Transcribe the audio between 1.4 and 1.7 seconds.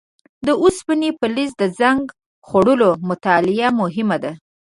د